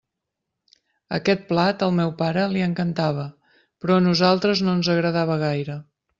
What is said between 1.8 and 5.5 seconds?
al meu pare, li encantava, però a nosaltres no ens agradava